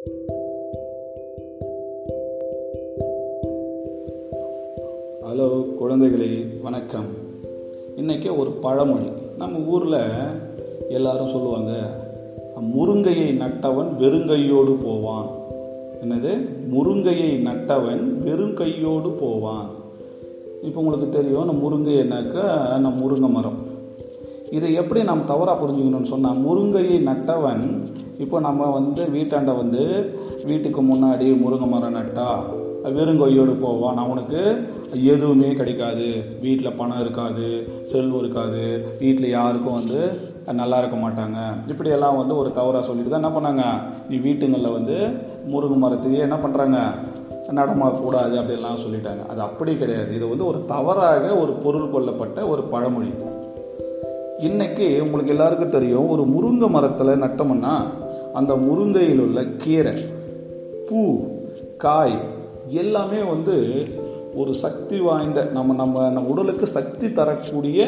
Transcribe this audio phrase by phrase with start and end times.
[0.00, 0.16] Hello
[5.80, 7.04] குழந்தைகளே வணக்கம்.
[7.96, 9.04] இன்றைக்கி ஒரு பழமொழி.
[9.38, 9.98] நம்ம ஊரில்
[10.88, 11.70] எல்லாரும் சொல்லுவாங்க
[12.60, 15.26] முருங்கையை நட்டவன் வெறுங்கையோடு போவான்.
[16.04, 16.48] என்னது?
[16.72, 19.70] முருங்கையை நட்டவன் வெறுங்கையோடு போவான்.
[20.62, 22.78] இப்போ உங்களுக்கு தெரியும் நம்ம முருங்கை என்னக்கா?
[22.78, 23.58] நம்ம முருங்கை மரம்.
[24.50, 27.84] இதை எப்படி நாம் தவறாக புரிஞ்சுக்கணும்னு சொன்னால் முருங்கையை நட்டவன்
[28.24, 29.82] இப்போ நம்ம வந்து வீட்டாண்ட வந்து
[30.48, 32.30] வீட்டுக்கு முன்னாடி முருங்கை மரம் நட்டா
[32.96, 34.40] வெறுங்கொய்யோடு போவான் அவனுக்கு
[35.12, 36.06] எதுவுமே கிடைக்காது.
[36.40, 37.46] வீட்டில் பணம் இருக்காது
[37.82, 38.62] செல்வம் இருக்காது.
[38.98, 40.00] வீட்டில் யாருக்கும் வந்து
[40.60, 41.38] நல்லா இருக்க மாட்டாங்க.
[41.68, 43.64] இப்படியெல்லாம் வந்து ஒரு தவறாக சொல்லிட்டு தான் என்ன பண்ணாங்க?
[44.10, 44.96] நீ வீட்டுங்களில் வந்து
[45.52, 46.78] முருங்கை மரத்தையே என்ன பண்ணுறாங்க
[47.58, 49.22] நடமாடக்கூடாது அப்படிலாம் சொல்லிட்டாங்க.
[49.28, 50.10] அது அப்படி கிடையாது.
[50.16, 53.12] இது வந்து ஒரு தவறாக ஒரு பொருள் கொள்ளப்பட்ட ஒரு பழமொழி.
[54.48, 57.74] இன்னைக்கு உங்களுக்கு எல்லாருக்கும் தெரியும் ஒரு முருங்கை மரத்தில் நட்டோம்னா
[58.32, 59.94] அந்த முருங்கையில் உள்ள கீரை
[60.88, 61.20] பூ
[61.76, 62.18] காய்
[62.66, 63.86] எல்லாமே வந்து
[64.34, 67.86] ஒரு சக்தி வாய்ந்த நம்ம நம்ம நம்ம உடலுக்கு சக்தி தரக்கூடிய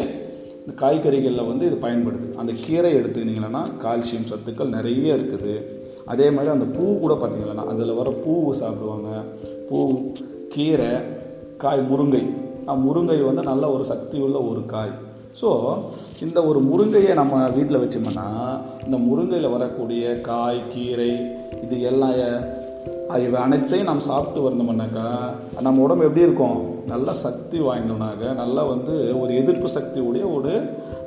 [0.67, 2.35] இந்த காய்கறிகளில் வந்து இது பயன்படுது.
[2.35, 5.55] அந்த கீரை எடுத்துக்கிட்டிங்கன்னா கால்சியம் சத்துக்கள் நிறைய இருக்குது.
[6.07, 9.09] அதே மாதிரி அந்த பூ கூட பார்த்திங்கன்னா அதில் வர பூவு சாப்பிடுவாங்க.
[9.69, 10.01] பூ
[10.49, 10.91] கீரை
[11.57, 12.23] காய் முருங்கை.
[12.67, 14.91] முருங்கை வந்து நல்ல ஒரு சக்தி உள்ள ஒரு காய்.
[15.41, 15.51] ஸோ
[16.25, 18.27] இந்த ஒரு முருங்கையை நம்ம வீட்டில் வச்சோம்னா
[18.87, 21.13] இந்த முருங்கையில் வரக்கூடிய காய் கீரை
[21.65, 22.19] இது எல்லாம்
[23.25, 25.09] இவை அனைத்தையும் நம்ம சாப்பிட்டு வந்தோம்னாக்கா
[25.67, 26.59] நம்ம உடம்பு எப்படி இருக்கும்?
[26.87, 30.53] நல்ல சக்தி வாய்ந்தோம்னாக்க நல்லா வந்து ஒரு எதிர்ப்பு சக்தி உடைய ஒரு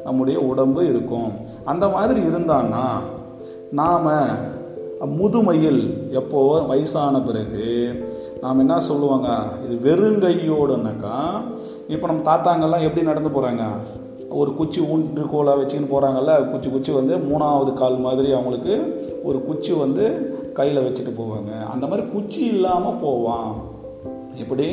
[0.05, 1.31] நம்முடைய உடம்பு இருக்கும்.
[1.71, 2.83] அந்த மாதிரி இருந்தான்னா
[3.79, 4.09] நாம்
[5.19, 5.81] முதுமையில்
[6.19, 7.65] எப்போ வயசான பிறகு
[8.41, 9.29] நாம் என்ன சொல்லுவாங்க?
[9.65, 11.17] இது வெறுங்கையோடுனாக்கா
[11.93, 13.65] இப்போ நம்ம தாத்தாங்கெல்லாம் எப்படி நடந்து போகிறாங்க
[14.39, 18.75] ஒரு குச்சி ஊன்றுகோலாக வச்சுக்கின்னு போகிறாங்கல்ல குச்சி குச்சி வந்து மூணாவது கால் மாதிரி அவங்களுக்கு
[19.23, 20.03] ஒரு குச்சி வந்து
[20.53, 21.51] கையில் வச்சுட்டு போவாங்க.
[21.73, 23.53] அந்த மாதிரி குச்சி இல்லாமல் போவான்.
[24.35, 24.67] எப்படி?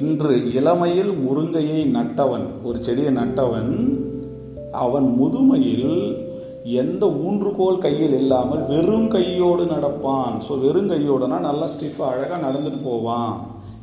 [0.00, 3.72] இன்று இளமையில் முருங்கையை நட்டவன் ஒரு செடியை நட்டவன்
[4.84, 5.90] அவன் முதுமையில்
[6.82, 10.34] எந்த ஊன்றுகோல் கையில் இல்லாமல் வெறும் கையோடு நடப்பான்.
[10.46, 13.34] ஸோ வெறும் கையோடுனா நல்லா ஸ்டிஃபாக அழகாக நடந்துட்டு போவான்.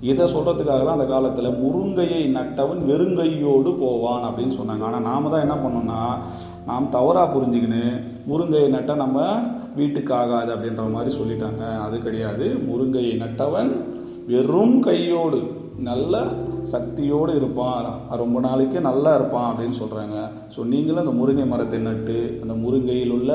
[0.09, 4.83] இதை சொல்கிறதுக்காக தான் அந்த காலத்தில் முருங்கையை நட்டவன் வெறுங்கையோடு போவான் அப்படின்னு சொன்னாங்க.
[4.89, 6.01] ஆனால் நாம் தான் என்ன பண்ணோம்னா
[6.69, 7.83] நாம் தவறாக புரிஞ்சுக்கின்னு
[8.29, 9.19] முருங்கையை நட்டால் நம்ம
[9.79, 11.63] வீட்டுக்கு ஆகாது அப்படின்ற மாதிரி சொல்லிட்டாங்க.
[11.85, 12.45] அது கிடையாது.
[12.67, 13.71] முருங்கையை நட்டவன்
[14.31, 15.39] வெறும் கையோடு
[15.89, 16.23] நல்ல
[16.73, 17.85] சக்தியோடு இருப்பான்.
[18.21, 20.17] ரொம்ப நாளைக்கு நல்லா இருப்பான் அப்படின்னு சொல்கிறாங்க
[20.55, 23.33] ஸோ நீங்களும் அந்த முருங்கை மரத்தை நட்டு அந்த முருங்கையில் உள்ள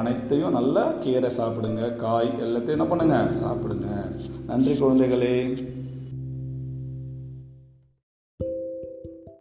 [0.00, 1.82] அனைத்தையும் நல்லா கீரை சாப்பிடுங்க.
[2.04, 3.18] காய் எல்லாத்தையும் என்ன பண்ணுங்க?
[3.44, 3.88] சாப்பிடுங்க.
[4.50, 5.36] நன்றி குழந்தைகளே.